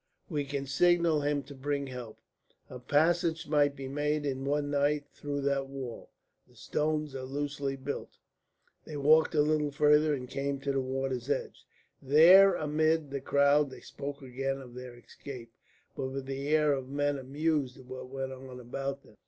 We 0.31 0.45
can 0.45 0.65
signal 0.65 1.21
him 1.21 1.43
to 1.43 1.53
bring 1.53 1.85
help. 1.85 2.17
A 2.71 2.79
passage 2.79 3.47
might 3.47 3.75
be 3.75 3.87
made 3.87 4.25
in 4.25 4.45
one 4.45 4.71
night 4.71 5.05
through 5.13 5.41
that 5.41 5.67
wall; 5.67 6.09
the 6.47 6.55
stones 6.55 7.13
are 7.13 7.21
loosely 7.21 7.75
built." 7.75 8.17
They 8.83 8.97
walked 8.97 9.35
a 9.35 9.43
little 9.43 9.69
farther 9.69 10.15
and 10.15 10.27
came 10.27 10.59
to 10.61 10.71
the 10.71 10.81
water's 10.81 11.29
edge. 11.29 11.65
There 12.01 12.55
amid 12.55 13.11
the 13.11 13.21
crowd 13.21 13.69
they 13.69 13.81
spoke 13.81 14.23
again 14.23 14.57
of 14.57 14.73
their 14.73 14.95
escape, 14.95 15.53
but 15.95 16.07
with 16.07 16.25
the 16.25 16.47
air 16.49 16.73
of 16.73 16.89
men 16.89 17.19
amused 17.19 17.77
at 17.77 17.85
what 17.85 18.09
went 18.09 18.31
on 18.33 18.59
about 18.59 19.03
them. 19.03 19.17